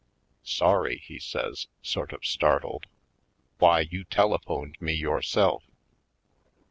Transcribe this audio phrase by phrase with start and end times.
[0.41, 2.87] "Sorry?" he says, sort of startled.
[3.59, 5.63] "Why, you telephoned me yourself."